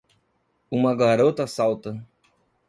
Uma 0.71 0.95
garota 0.95 1.45
salta. 1.45 2.03